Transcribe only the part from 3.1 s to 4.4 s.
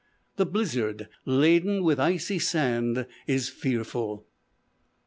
is fearful.